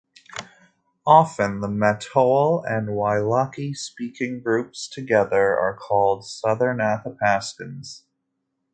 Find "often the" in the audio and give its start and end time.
1.05-1.67